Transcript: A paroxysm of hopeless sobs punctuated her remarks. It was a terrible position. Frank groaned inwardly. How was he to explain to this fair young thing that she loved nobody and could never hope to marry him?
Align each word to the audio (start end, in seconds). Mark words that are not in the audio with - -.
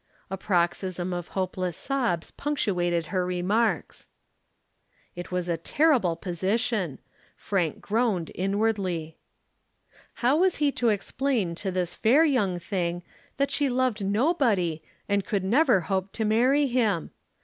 A 0.31 0.35
paroxysm 0.37 1.13
of 1.13 1.27
hopeless 1.37 1.77
sobs 1.77 2.31
punctuated 2.31 3.05
her 3.13 3.23
remarks. 3.23 4.07
It 5.15 5.31
was 5.31 5.47
a 5.47 5.57
terrible 5.57 6.15
position. 6.15 6.97
Frank 7.35 7.81
groaned 7.81 8.31
inwardly. 8.33 9.19
How 10.15 10.37
was 10.37 10.55
he 10.55 10.71
to 10.71 10.89
explain 10.89 11.53
to 11.53 11.69
this 11.69 11.93
fair 11.93 12.25
young 12.25 12.57
thing 12.57 13.03
that 13.37 13.51
she 13.51 13.69
loved 13.69 14.03
nobody 14.03 14.81
and 15.07 15.23
could 15.23 15.43
never 15.43 15.81
hope 15.81 16.11
to 16.13 16.25
marry 16.25 16.65
him? 16.65 17.11